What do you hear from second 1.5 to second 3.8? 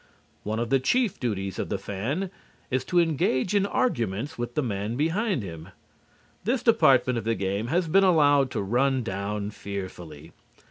of the fan is to engage in